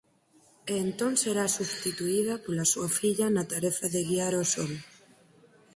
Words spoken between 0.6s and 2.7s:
E entón será substituída pola